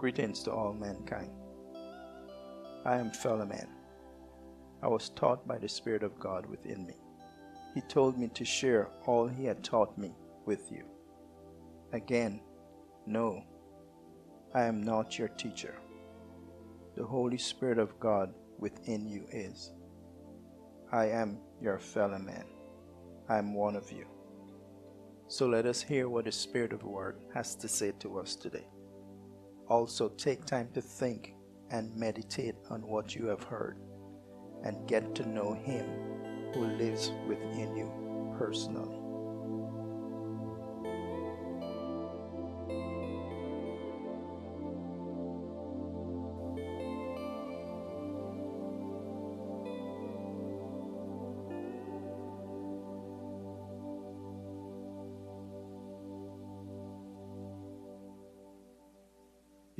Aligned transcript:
Greetings 0.00 0.42
to 0.44 0.50
all 0.50 0.72
mankind. 0.72 1.30
I 2.86 2.96
am 2.96 3.10
fellow 3.10 3.44
man. 3.44 3.68
I 4.82 4.88
was 4.88 5.10
taught 5.10 5.46
by 5.46 5.58
the 5.58 5.68
Spirit 5.68 6.02
of 6.02 6.18
God 6.18 6.46
within 6.46 6.86
me. 6.86 6.94
He 7.74 7.82
told 7.82 8.18
me 8.18 8.28
to 8.28 8.42
share 8.42 8.88
all 9.04 9.28
he 9.28 9.44
had 9.44 9.62
taught 9.62 9.98
me 9.98 10.14
with 10.46 10.72
you. 10.72 10.86
Again, 11.92 12.40
no, 13.06 13.44
I 14.54 14.62
am 14.62 14.82
not 14.82 15.18
your 15.18 15.28
teacher. 15.28 15.74
The 16.96 17.04
Holy 17.04 17.36
Spirit 17.36 17.78
of 17.78 18.00
God 18.00 18.32
within 18.58 19.06
you 19.06 19.26
is. 19.30 19.70
I 20.90 21.08
am 21.10 21.40
your 21.60 21.78
fellow 21.78 22.18
man. 22.18 22.46
I 23.28 23.36
am 23.36 23.52
one 23.52 23.76
of 23.76 23.92
you. 23.92 24.06
So 25.28 25.46
let 25.46 25.66
us 25.66 25.82
hear 25.82 26.08
what 26.08 26.24
the 26.24 26.32
Spirit 26.32 26.72
of 26.72 26.80
the 26.80 26.88
Word 26.88 27.20
has 27.34 27.54
to 27.56 27.68
say 27.68 27.92
to 27.98 28.18
us 28.18 28.34
today. 28.34 28.66
Also, 29.70 30.08
take 30.08 30.44
time 30.44 30.68
to 30.74 30.82
think 30.82 31.34
and 31.70 31.94
meditate 31.96 32.56
on 32.70 32.82
what 32.82 33.14
you 33.14 33.26
have 33.26 33.44
heard 33.44 33.78
and 34.64 34.88
get 34.88 35.14
to 35.14 35.28
know 35.28 35.54
Him 35.54 35.86
who 36.52 36.66
lives 36.66 37.12
within 37.28 37.76
you 37.76 38.34
personally. 38.36 38.99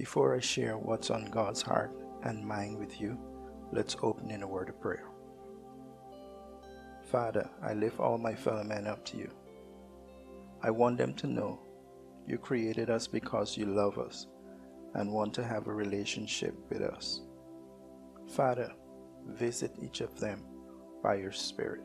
Before 0.01 0.35
I 0.35 0.41
share 0.41 0.79
what's 0.79 1.11
on 1.11 1.27
God's 1.27 1.61
heart 1.61 1.93
and 2.23 2.43
mind 2.43 2.79
with 2.79 3.03
you, 3.03 3.19
let's 3.71 3.99
open 4.03 4.31
in 4.31 4.43
a 4.43 4.49
word 4.49 4.71
of 4.71 4.81
prayer. 4.81 5.05
Father, 7.13 7.47
I 7.63 7.75
lift 7.75 8.01
all 8.01 8.17
my 8.17 8.35
fellow 8.35 8.65
men 8.65 8.87
up 8.87 9.05
to 9.05 9.19
you. 9.19 9.31
I 10.63 10.71
want 10.71 10.97
them 10.97 11.13
to 11.17 11.27
know 11.27 11.61
you 12.27 12.39
created 12.39 12.89
us 12.89 13.07
because 13.07 13.59
you 13.59 13.67
love 13.67 13.99
us 13.99 14.27
and 14.95 15.13
want 15.13 15.35
to 15.35 15.45
have 15.45 15.67
a 15.67 15.75
relationship 15.75 16.55
with 16.71 16.81
us. 16.81 17.21
Father, 18.27 18.73
visit 19.27 19.73
each 19.83 20.01
of 20.01 20.19
them 20.19 20.43
by 21.03 21.17
your 21.17 21.33
Spirit. 21.33 21.83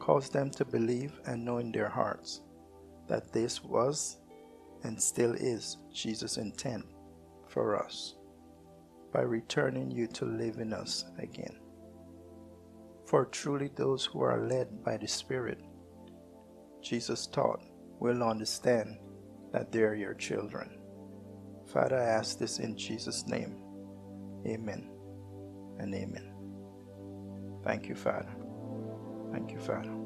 Cause 0.00 0.28
them 0.28 0.50
to 0.50 0.64
believe 0.64 1.20
and 1.24 1.44
know 1.44 1.58
in 1.58 1.70
their 1.70 1.88
hearts 1.88 2.40
that 3.06 3.32
this 3.32 3.62
was 3.62 4.16
and 4.82 5.00
still 5.00 5.34
is 5.34 5.76
Jesus' 5.92 6.36
intent 6.36 6.84
for 7.56 7.82
us 7.82 8.16
by 9.14 9.22
returning 9.22 9.90
you 9.90 10.06
to 10.06 10.26
live 10.26 10.58
in 10.58 10.74
us 10.74 11.06
again. 11.18 11.58
For 13.06 13.24
truly 13.24 13.70
those 13.74 14.04
who 14.04 14.20
are 14.20 14.46
led 14.46 14.84
by 14.84 14.98
the 14.98 15.08
Spirit, 15.08 15.58
Jesus 16.82 17.26
taught, 17.26 17.62
will 17.98 18.22
understand 18.22 18.98
that 19.54 19.72
they 19.72 19.80
are 19.84 19.94
your 19.94 20.12
children. 20.12 20.78
Father, 21.72 21.98
I 21.98 22.04
ask 22.04 22.38
this 22.38 22.58
in 22.58 22.76
Jesus' 22.76 23.26
name. 23.26 23.56
Amen 24.46 24.90
and 25.78 25.94
amen. 25.94 26.34
Thank 27.64 27.88
you, 27.88 27.94
Father. 27.94 28.36
Thank 29.32 29.50
you, 29.50 29.58
Father. 29.58 30.05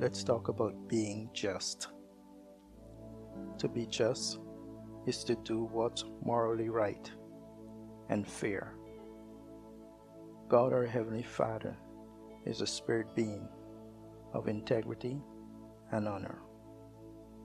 Let's 0.00 0.22
talk 0.22 0.48
about 0.48 0.88
being 0.88 1.28
just. 1.32 1.88
To 3.58 3.68
be 3.68 3.84
just 3.86 4.38
is 5.06 5.24
to 5.24 5.34
do 5.42 5.64
what's 5.64 6.04
morally 6.22 6.68
right 6.68 7.10
and 8.08 8.26
fair. 8.26 8.74
God, 10.48 10.72
our 10.72 10.86
Heavenly 10.86 11.24
Father, 11.24 11.76
is 12.46 12.60
a 12.60 12.66
spirit 12.66 13.14
being 13.16 13.48
of 14.32 14.46
integrity 14.46 15.20
and 15.90 16.06
honor. 16.06 16.38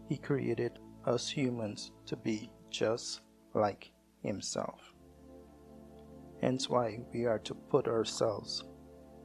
He 0.08 0.18
created 0.18 0.78
us 1.06 1.30
humans 1.30 1.91
to 2.06 2.16
be 2.16 2.52
just 2.70 3.22
like 3.56 3.91
Himself. 4.22 4.94
Hence, 6.41 6.70
why 6.70 7.00
we 7.14 7.25
are 7.25 7.40
to 7.40 7.56
put 7.56 7.88
ourselves 7.88 8.64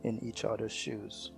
in 0.05 0.19
each 0.25 0.45
other's 0.45 0.73
shoes 0.73 1.33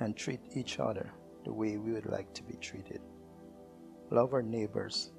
and 0.00 0.16
treat 0.16 0.40
each 0.54 0.80
other 0.80 1.12
the 1.44 1.52
way 1.52 1.76
we 1.76 1.92
would 1.92 2.06
like 2.06 2.32
to 2.34 2.42
be 2.42 2.54
treated. 2.54 3.00
Love 4.10 4.32
our 4.32 4.42
neighbors 4.42 5.12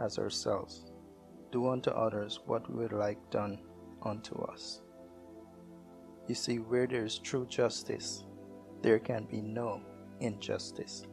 as 0.00 0.18
ourselves. 0.18 0.90
Do 1.52 1.68
unto 1.68 1.90
others 1.90 2.40
what 2.46 2.68
we 2.68 2.82
would 2.82 2.92
like 2.92 3.30
done 3.30 3.60
unto 4.02 4.34
us. 4.42 4.80
You 6.26 6.34
see, 6.34 6.58
where 6.58 6.86
there 6.86 7.04
is 7.04 7.18
true 7.18 7.46
justice, 7.46 8.24
there 8.82 8.98
can 8.98 9.24
be 9.24 9.40
no 9.40 9.80
injustice. 10.20 11.04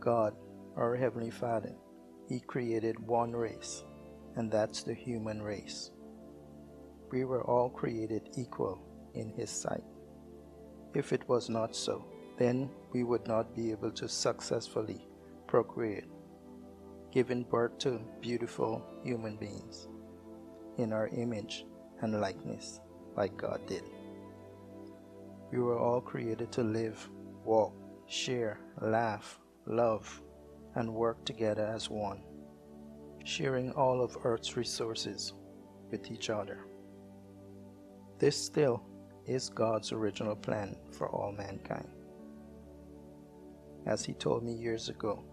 God, 0.00 0.34
our 0.76 0.94
Heavenly 0.94 1.30
Father, 1.30 1.74
He 2.28 2.40
created 2.40 2.98
one 2.98 3.32
race, 3.32 3.84
and 4.36 4.52
that's 4.52 4.82
the 4.82 4.94
human 4.94 5.42
race. 5.42 5.90
We 7.10 7.24
were 7.24 7.42
all 7.44 7.70
created 7.70 8.30
equal 8.36 8.78
in 9.14 9.30
His 9.30 9.50
sight. 9.50 9.84
If 10.94 11.12
it 11.12 11.28
was 11.28 11.48
not 11.48 11.74
so, 11.74 12.04
then 12.38 12.70
we 12.92 13.02
would 13.02 13.26
not 13.26 13.54
be 13.54 13.72
able 13.72 13.90
to 13.90 14.08
successfully 14.08 15.06
procreate, 15.46 16.06
giving 17.12 17.42
birth 17.42 17.76
to 17.78 18.00
beautiful 18.20 18.82
human 19.02 19.36
beings 19.36 19.88
in 20.78 20.92
our 20.92 21.08
image 21.08 21.66
and 22.00 22.20
likeness, 22.20 22.80
like 23.16 23.36
God 23.36 23.66
did. 23.66 23.82
We 25.50 25.58
were 25.58 25.78
all 25.78 26.00
created 26.00 26.52
to 26.52 26.62
live, 26.62 27.08
walk, 27.44 27.74
share, 28.06 28.60
laugh, 28.80 29.40
love, 29.66 30.22
and 30.76 30.94
work 30.94 31.24
together 31.24 31.66
as 31.66 31.90
one, 31.90 32.22
sharing 33.24 33.72
all 33.72 34.00
of 34.00 34.16
Earth's 34.22 34.56
resources 34.56 35.32
with 35.90 36.12
each 36.12 36.30
other. 36.30 36.66
This 38.18 38.36
still 38.36 38.84
is 39.26 39.48
God's 39.48 39.90
original 39.90 40.36
plan 40.36 40.76
for 40.92 41.08
all 41.08 41.32
mankind 41.32 41.88
as 43.88 44.04
he 44.04 44.12
told 44.12 44.44
me 44.44 44.52
years 44.52 44.88
ago, 44.88 45.24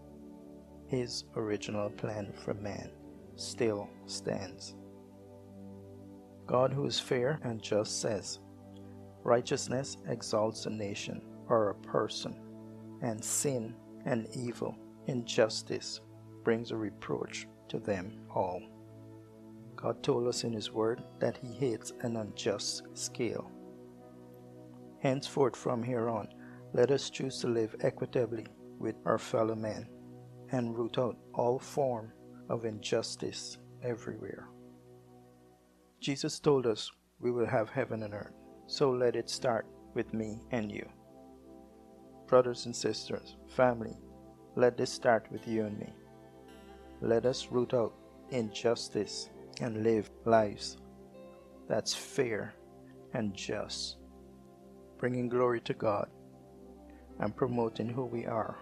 his 0.87 1.25
original 1.35 1.89
plan 1.91 2.33
for 2.43 2.53
man 2.53 2.89
still 3.35 3.89
stands. 4.05 4.75
God, 6.47 6.71
who 6.71 6.85
is 6.85 6.99
fair 6.99 7.39
and 7.43 7.61
just, 7.61 8.01
says, 8.01 8.39
Righteousness 9.23 9.97
exalts 10.07 10.65
a 10.65 10.69
nation 10.69 11.21
or 11.49 11.69
a 11.69 11.87
person, 11.87 12.35
and 13.01 13.23
sin 13.23 13.75
and 14.05 14.27
evil, 14.35 14.77
injustice, 15.07 16.01
brings 16.43 16.71
a 16.71 16.77
reproach 16.77 17.47
to 17.69 17.79
them 17.79 18.19
all. 18.33 18.61
God 19.75 20.01
told 20.03 20.27
us 20.27 20.43
in 20.43 20.53
His 20.53 20.71
Word 20.71 21.03
that 21.19 21.37
He 21.37 21.53
hates 21.53 21.91
an 22.01 22.17
unjust 22.17 22.83
scale. 22.93 23.51
Henceforth, 24.99 25.55
from 25.55 25.83
here 25.83 26.07
on, 26.07 26.27
let 26.75 26.91
us 26.91 27.09
choose 27.09 27.39
to 27.39 27.47
live 27.47 27.73
equitably 27.79 28.45
with 28.79 28.95
our 29.05 29.17
fellow 29.17 29.55
men 29.55 29.87
and 30.51 30.77
root 30.77 30.97
out 30.97 31.15
all 31.33 31.57
form 31.57 32.11
of 32.49 32.65
injustice 32.65 33.57
everywhere. 33.81 34.49
Jesus 36.01 36.37
told 36.37 36.67
us 36.67 36.91
we 37.21 37.31
will 37.31 37.45
have 37.45 37.69
heaven 37.69 38.03
and 38.03 38.13
earth, 38.13 38.33
so 38.67 38.91
let 38.91 39.15
it 39.15 39.29
start 39.29 39.65
with 39.93 40.13
me 40.13 40.41
and 40.51 40.69
you. 40.69 40.85
Brothers 42.27 42.65
and 42.65 42.75
sisters, 42.75 43.37
family, 43.47 43.95
let 44.57 44.75
this 44.75 44.91
start 44.91 45.27
with 45.31 45.47
you 45.47 45.63
and 45.63 45.79
me. 45.79 45.93
Let 46.99 47.25
us 47.25 47.47
root 47.49 47.73
out 47.73 47.93
injustice 48.31 49.29
and 49.61 49.81
live 49.81 50.09
lives 50.25 50.75
that's 51.69 51.95
fair 51.95 52.53
and 53.13 53.33
just, 53.33 53.95
bringing 54.97 55.29
glory 55.29 55.61
to 55.61 55.73
God 55.73 56.09
and 57.19 57.35
promoting 57.35 57.89
who 57.89 58.05
we 58.05 58.25
are 58.25 58.57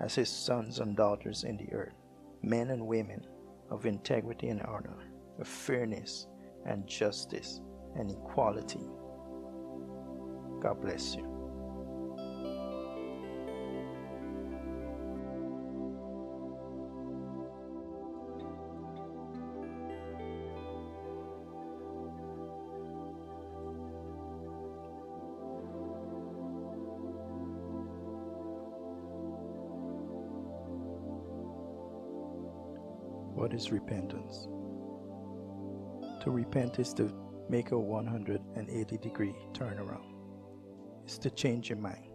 as 0.00 0.14
his 0.14 0.28
sons 0.28 0.78
and 0.78 0.96
daughters 0.96 1.44
in 1.44 1.56
the 1.56 1.72
earth, 1.72 1.94
men 2.42 2.70
and 2.70 2.86
women 2.86 3.26
of 3.70 3.86
integrity 3.86 4.48
and 4.48 4.62
honor, 4.62 5.10
of 5.38 5.48
fairness 5.48 6.26
and 6.66 6.86
justice 6.86 7.60
and 7.96 8.10
equality. 8.10 8.80
God 10.60 10.80
bless 10.80 11.14
you. 11.14 11.37
What 33.38 33.54
is 33.54 33.70
repentance? 33.70 34.48
To 36.24 36.30
repent 36.32 36.80
is 36.80 36.92
to 36.94 37.14
make 37.48 37.70
a 37.70 37.78
180 37.78 38.98
degree 38.98 39.36
turnaround. 39.52 40.12
It's 41.04 41.18
to 41.18 41.30
change 41.30 41.68
your 41.68 41.78
mind. 41.78 42.08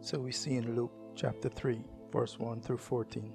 So 0.00 0.20
we 0.20 0.30
see 0.30 0.54
in 0.54 0.76
Luke 0.76 0.92
chapter 1.16 1.48
3, 1.48 1.80
verse 2.12 2.38
1 2.38 2.60
through 2.60 2.78
14, 2.78 3.32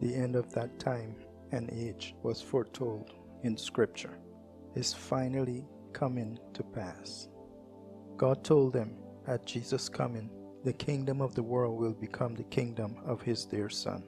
the 0.00 0.14
end 0.14 0.36
of 0.36 0.50
that 0.54 0.78
time 0.78 1.16
and 1.52 1.70
age 1.70 2.14
was 2.22 2.40
foretold 2.40 3.12
in 3.42 3.58
Scripture 3.58 4.16
is 4.74 4.94
finally 4.94 5.66
coming 5.92 6.38
to 6.54 6.62
pass. 6.62 7.28
God 8.16 8.42
told 8.42 8.72
them 8.72 8.96
at 9.26 9.44
Jesus' 9.44 9.90
coming, 9.90 10.30
the 10.64 10.72
kingdom 10.72 11.20
of 11.20 11.34
the 11.34 11.42
world 11.42 11.78
will 11.78 11.92
become 11.92 12.34
the 12.34 12.44
kingdom 12.44 12.96
of 13.04 13.20
his 13.20 13.44
dear 13.44 13.68
Son. 13.68 14.02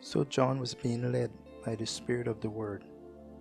So 0.00 0.24
John 0.24 0.60
was 0.60 0.74
being 0.74 1.12
led 1.12 1.30
by 1.64 1.74
the 1.74 1.86
Spirit 1.86 2.28
of 2.28 2.40
the 2.40 2.50
Word 2.50 2.84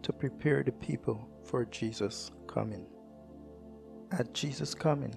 to 0.01 0.13
prepare 0.13 0.63
the 0.63 0.71
people 0.71 1.27
for 1.43 1.65
Jesus' 1.65 2.31
coming. 2.47 2.85
At 4.11 4.33
Jesus' 4.33 4.73
coming, 4.73 5.15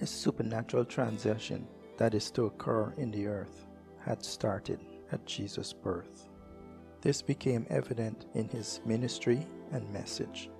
a 0.00 0.06
supernatural 0.06 0.84
transition 0.84 1.66
that 1.98 2.14
is 2.14 2.30
to 2.32 2.46
occur 2.46 2.92
in 2.96 3.10
the 3.10 3.26
earth 3.26 3.66
had 3.98 4.24
started 4.24 4.80
at 5.12 5.24
Jesus' 5.26 5.72
birth. 5.72 6.28
This 7.00 7.22
became 7.22 7.66
evident 7.70 8.26
in 8.34 8.48
his 8.48 8.80
ministry 8.84 9.46
and 9.72 9.88
message. 9.92 10.50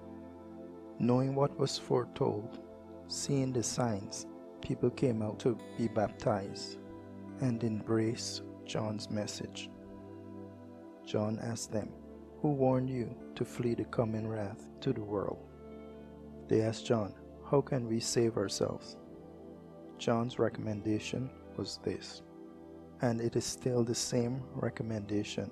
Knowing 0.99 1.35
what 1.35 1.59
was 1.59 1.79
foretold, 1.79 2.61
seeing 3.09 3.53
the 3.53 3.63
signs, 3.63 4.27
people 4.61 4.91
came 4.91 5.23
out 5.23 5.39
to 5.41 5.59
be 5.77 5.89
baptized 5.89 6.79
and 7.41 7.63
embrace 7.65 8.43
John's 8.65 9.11
message. 9.11 9.69
John 11.12 11.38
asked 11.43 11.70
them, 11.70 11.91
Who 12.41 12.53
warned 12.53 12.88
you 12.88 13.14
to 13.35 13.44
flee 13.44 13.75
the 13.75 13.85
coming 13.85 14.26
wrath 14.26 14.67
to 14.81 14.94
the 14.94 15.03
world? 15.03 15.37
They 16.49 16.62
asked 16.62 16.87
John, 16.87 17.12
How 17.50 17.61
can 17.61 17.87
we 17.87 18.00
save 18.00 18.38
ourselves? 18.38 18.97
John's 19.99 20.38
recommendation 20.38 21.29
was 21.59 21.81
this, 21.85 22.23
and 23.03 23.20
it 23.20 23.37
is 23.37 23.44
still 23.44 23.85
the 23.85 23.94
same 23.94 24.43
recommendation 24.55 25.50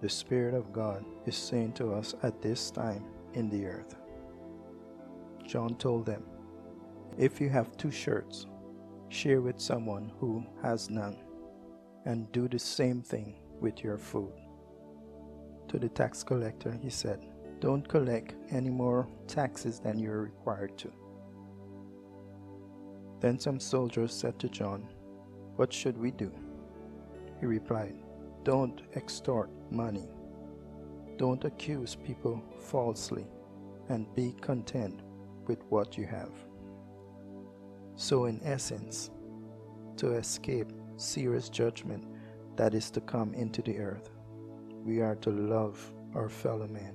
the 0.00 0.08
Spirit 0.08 0.54
of 0.54 0.72
God 0.72 1.04
is 1.26 1.36
saying 1.36 1.74
to 1.74 1.92
us 1.92 2.16
at 2.24 2.42
this 2.42 2.72
time 2.72 3.04
in 3.34 3.48
the 3.48 3.66
earth. 3.66 3.94
John 5.46 5.76
told 5.76 6.06
them, 6.06 6.24
If 7.16 7.40
you 7.40 7.48
have 7.50 7.76
two 7.76 7.92
shirts, 7.92 8.46
share 9.10 9.42
with 9.42 9.60
someone 9.60 10.10
who 10.18 10.44
has 10.60 10.90
none, 10.90 11.18
and 12.04 12.32
do 12.32 12.48
the 12.48 12.58
same 12.58 13.00
thing 13.00 13.36
with 13.60 13.84
your 13.84 13.96
food. 13.96 14.32
To 15.68 15.78
the 15.78 15.88
tax 15.88 16.22
collector, 16.22 16.72
he 16.82 16.90
said, 16.90 17.26
Don't 17.60 17.86
collect 17.86 18.34
any 18.50 18.70
more 18.70 19.08
taxes 19.26 19.78
than 19.78 19.98
you're 19.98 20.22
required 20.22 20.76
to. 20.78 20.92
Then 23.20 23.38
some 23.38 23.60
soldiers 23.60 24.14
said 24.14 24.38
to 24.38 24.48
John, 24.48 24.88
What 25.56 25.72
should 25.72 25.98
we 25.98 26.10
do? 26.10 26.32
He 27.40 27.46
replied, 27.46 27.94
don't 28.48 28.80
extort 28.94 29.50
money. 29.70 30.08
Don't 31.18 31.44
accuse 31.44 31.96
people 31.96 32.42
falsely 32.60 33.26
and 33.90 34.14
be 34.14 34.34
content 34.40 35.02
with 35.46 35.58
what 35.68 35.98
you 35.98 36.06
have. 36.06 36.30
So, 37.96 38.24
in 38.24 38.40
essence, 38.42 39.10
to 39.98 40.12
escape 40.12 40.72
serious 40.96 41.50
judgment 41.50 42.06
that 42.56 42.72
is 42.72 42.90
to 42.92 43.02
come 43.02 43.34
into 43.34 43.60
the 43.60 43.78
earth, 43.78 44.08
we 44.88 45.02
are 45.02 45.16
to 45.16 45.28
love 45.28 45.92
our 46.14 46.30
fellow 46.30 46.66
men 46.66 46.94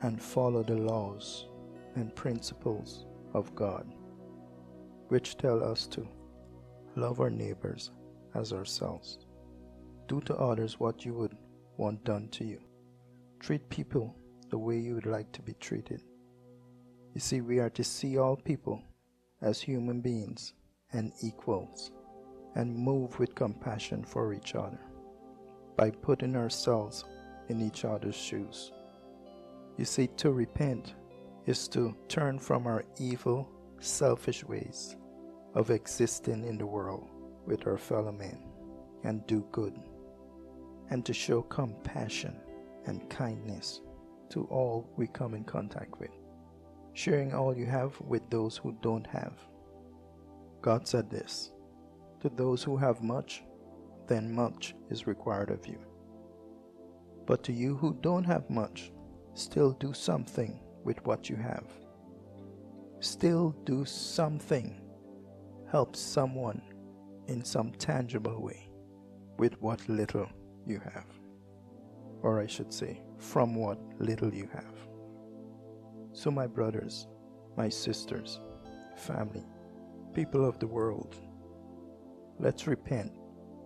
and 0.00 0.22
follow 0.22 0.62
the 0.62 0.74
laws 0.74 1.44
and 1.94 2.16
principles 2.16 3.04
of 3.34 3.54
God, 3.54 3.86
which 5.08 5.36
tell 5.36 5.62
us 5.62 5.86
to 5.88 6.08
love 6.96 7.20
our 7.20 7.28
neighbors 7.28 7.90
as 8.34 8.54
ourselves. 8.54 9.18
Do 10.06 10.22
to 10.22 10.34
others 10.36 10.80
what 10.80 11.04
you 11.04 11.12
would 11.12 11.36
want 11.76 12.02
done 12.02 12.28
to 12.30 12.46
you. 12.46 12.60
Treat 13.40 13.68
people 13.68 14.16
the 14.48 14.56
way 14.56 14.78
you 14.78 14.94
would 14.94 15.04
like 15.04 15.30
to 15.32 15.42
be 15.42 15.52
treated. 15.60 16.02
You 17.12 17.20
see, 17.20 17.42
we 17.42 17.58
are 17.58 17.70
to 17.70 17.84
see 17.84 18.16
all 18.16 18.36
people 18.36 18.82
as 19.42 19.60
human 19.60 20.00
beings 20.00 20.54
and 20.94 21.12
equals 21.22 21.92
and 22.54 22.74
move 22.74 23.18
with 23.18 23.34
compassion 23.34 24.02
for 24.02 24.32
each 24.32 24.54
other 24.54 24.80
by 25.76 25.90
putting 25.90 26.34
ourselves 26.34 27.04
in 27.48 27.60
each 27.60 27.84
other's 27.84 28.16
shoes. 28.16 28.72
You 29.76 29.84
see, 29.84 30.08
to 30.18 30.32
repent 30.32 30.94
is 31.46 31.68
to 31.68 31.94
turn 32.08 32.38
from 32.38 32.66
our 32.66 32.84
evil, 32.98 33.48
selfish 33.80 34.44
ways 34.44 34.96
of 35.54 35.70
existing 35.70 36.44
in 36.44 36.58
the 36.58 36.66
world 36.66 37.08
with 37.46 37.66
our 37.66 37.78
fellow 37.78 38.12
men 38.12 38.38
and 39.04 39.26
do 39.26 39.46
good 39.52 39.74
and 40.90 41.04
to 41.06 41.12
show 41.12 41.42
compassion 41.42 42.36
and 42.86 43.08
kindness 43.08 43.80
to 44.30 44.44
all 44.44 44.88
we 44.96 45.06
come 45.06 45.34
in 45.34 45.44
contact 45.44 45.98
with, 46.00 46.10
sharing 46.92 47.34
all 47.34 47.56
you 47.56 47.66
have 47.66 47.98
with 48.00 48.28
those 48.30 48.56
who 48.56 48.76
don't 48.82 49.06
have. 49.06 49.34
God 50.60 50.86
said 50.86 51.10
this 51.10 51.52
To 52.20 52.28
those 52.28 52.62
who 52.62 52.76
have 52.76 53.02
much, 53.02 53.42
then 54.06 54.34
much 54.34 54.74
is 54.90 55.06
required 55.06 55.50
of 55.50 55.66
you. 55.66 55.78
But 57.28 57.44
to 57.44 57.52
you 57.52 57.76
who 57.76 57.92
don't 58.00 58.24
have 58.24 58.48
much, 58.48 58.90
still 59.34 59.72
do 59.72 59.92
something 59.92 60.58
with 60.82 61.04
what 61.04 61.28
you 61.28 61.36
have. 61.36 61.66
Still 63.00 63.50
do 63.66 63.84
something. 63.84 64.80
Help 65.70 65.94
someone 65.94 66.62
in 67.26 67.44
some 67.44 67.72
tangible 67.72 68.42
way 68.42 68.70
with 69.36 69.60
what 69.60 69.86
little 69.90 70.26
you 70.66 70.80
have. 70.80 71.04
Or 72.22 72.40
I 72.40 72.46
should 72.46 72.72
say, 72.72 73.02
from 73.18 73.54
what 73.54 73.78
little 73.98 74.32
you 74.32 74.48
have. 74.54 74.74
So, 76.14 76.30
my 76.30 76.46
brothers, 76.46 77.08
my 77.58 77.68
sisters, 77.68 78.40
family, 78.96 79.44
people 80.14 80.46
of 80.46 80.58
the 80.60 80.66
world, 80.66 81.14
let's 82.38 82.66
repent 82.66 83.12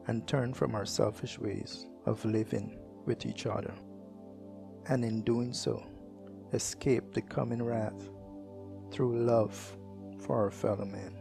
and 0.08 0.26
turn 0.26 0.52
from 0.52 0.74
our 0.74 0.84
selfish 0.84 1.38
ways 1.38 1.86
of 2.06 2.24
living 2.24 2.81
with 3.06 3.26
each 3.26 3.46
other. 3.46 3.74
And 4.88 5.04
in 5.04 5.22
doing 5.22 5.52
so, 5.52 5.84
escape 6.52 7.12
the 7.12 7.22
coming 7.22 7.62
wrath 7.62 8.10
through 8.90 9.24
love 9.24 9.76
for 10.20 10.36
our 10.36 10.50
fellow 10.50 10.84
men 10.84 11.16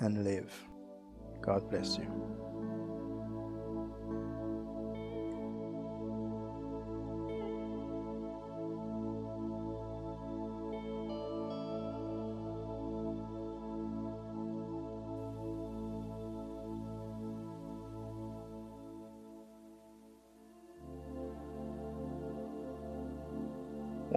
and 0.00 0.24
live. 0.24 0.52
God 1.40 1.70
bless 1.70 1.96
you. 1.98 2.37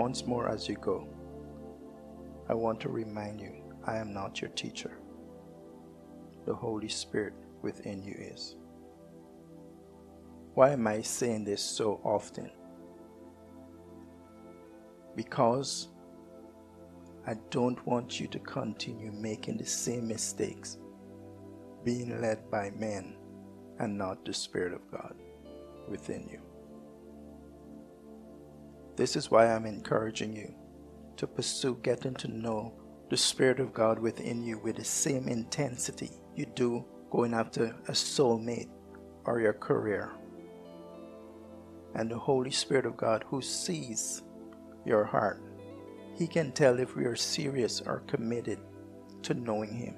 Once 0.01 0.25
more 0.25 0.49
as 0.49 0.67
you 0.67 0.75
go, 0.77 1.07
I 2.49 2.55
want 2.55 2.79
to 2.79 2.89
remind 2.89 3.39
you 3.39 3.51
I 3.85 3.97
am 3.97 4.11
not 4.11 4.41
your 4.41 4.49
teacher. 4.49 4.97
The 6.47 6.55
Holy 6.55 6.87
Spirit 6.87 7.35
within 7.61 8.01
you 8.01 8.15
is. 8.17 8.55
Why 10.55 10.71
am 10.71 10.87
I 10.87 11.03
saying 11.03 11.43
this 11.43 11.61
so 11.61 12.01
often? 12.03 12.49
Because 15.15 15.89
I 17.27 17.35
don't 17.51 17.85
want 17.85 18.19
you 18.19 18.25
to 18.29 18.39
continue 18.39 19.11
making 19.11 19.57
the 19.57 19.67
same 19.67 20.07
mistakes, 20.07 20.79
being 21.83 22.19
led 22.19 22.49
by 22.49 22.71
men 22.71 23.17
and 23.77 23.99
not 23.99 24.25
the 24.25 24.33
Spirit 24.33 24.73
of 24.73 24.89
God 24.89 25.13
within 25.87 26.27
you. 26.27 26.50
This 28.95 29.15
is 29.15 29.31
why 29.31 29.47
I'm 29.47 29.65
encouraging 29.65 30.35
you 30.35 30.53
to 31.17 31.27
pursue 31.27 31.79
getting 31.81 32.15
to 32.15 32.27
know 32.27 32.73
the 33.09 33.17
Spirit 33.17 33.59
of 33.59 33.73
God 33.73 33.99
within 33.99 34.43
you 34.43 34.59
with 34.59 34.77
the 34.77 34.83
same 34.83 35.27
intensity 35.27 36.11
you 36.35 36.45
do 36.45 36.85
going 37.09 37.33
after 37.33 37.75
a 37.87 37.91
soulmate 37.91 38.69
or 39.25 39.39
your 39.39 39.53
career. 39.53 40.11
And 41.95 42.09
the 42.09 42.17
Holy 42.17 42.51
Spirit 42.51 42.85
of 42.85 42.95
God 42.97 43.25
who 43.27 43.41
sees 43.41 44.23
your 44.85 45.03
heart, 45.03 45.41
He 46.15 46.25
can 46.25 46.51
tell 46.51 46.79
if 46.79 46.95
we 46.95 47.05
are 47.05 47.15
serious 47.15 47.81
or 47.81 47.99
committed 48.07 48.59
to 49.23 49.33
knowing 49.33 49.73
Him. 49.73 49.95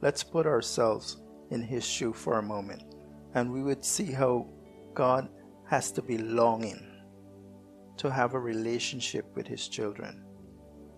Let's 0.00 0.22
put 0.22 0.46
ourselves 0.46 1.18
in 1.50 1.62
His 1.62 1.84
shoe 1.84 2.12
for 2.12 2.38
a 2.38 2.42
moment, 2.42 2.82
and 3.34 3.52
we 3.52 3.62
would 3.62 3.84
see 3.84 4.12
how 4.12 4.46
God 4.94 5.28
has 5.66 5.90
to 5.92 6.02
be 6.02 6.18
longing 6.18 6.80
to 7.96 8.10
have 8.10 8.34
a 8.34 8.38
relationship 8.38 9.24
with 9.34 9.46
His 9.46 9.68
children, 9.68 10.24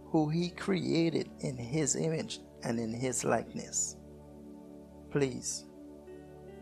who 0.06 0.28
He 0.28 0.50
created 0.50 1.30
in 1.40 1.56
His 1.56 1.96
image 1.96 2.40
and 2.62 2.78
in 2.78 2.92
His 2.92 3.24
likeness. 3.24 3.96
Please, 5.10 5.64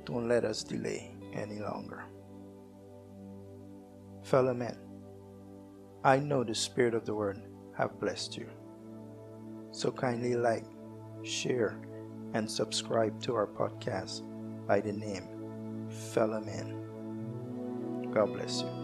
don't 0.04 0.28
let 0.28 0.44
us 0.44 0.62
delay 0.62 1.14
any 1.32 1.61
longer. 1.61 2.04
Fellow 4.23 4.54
men, 4.54 4.76
I 6.02 6.18
know 6.18 6.44
the 6.44 6.54
Spirit 6.54 6.94
of 6.94 7.06
the 7.06 7.14
Word 7.14 7.40
have 7.76 7.99
blessed 8.00 8.37
you. 8.37 8.49
So 9.70 9.90
kindly 9.90 10.37
like, 10.37 10.64
share, 11.23 11.78
and 12.34 12.50
subscribe 12.50 13.20
to 13.23 13.34
our 13.34 13.46
podcast 13.46 14.23
by 14.66 14.80
the 14.80 14.92
name 14.92 15.88
Fellow 16.12 16.40
Men. 16.40 16.83
God 18.14 18.33
bless 18.33 18.62
you. 18.62 18.83